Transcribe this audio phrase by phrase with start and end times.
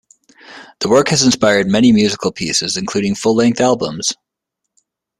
[0.79, 4.13] The work has inspired many musical pieces, including full-length albums.